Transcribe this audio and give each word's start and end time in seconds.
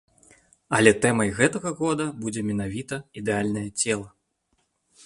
Але 0.77 0.93
тэмай 1.03 1.29
гэтага 1.39 1.69
года 1.83 2.09
будзе 2.25 2.41
менавіта 2.49 2.95
ідэальнае 3.23 3.67
цела. 3.85 4.09